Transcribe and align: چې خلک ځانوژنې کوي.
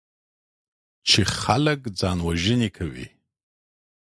چې 1.07 1.21
خلک 1.39 1.79
ځانوژنې 1.99 2.69
کوي. 2.77 3.07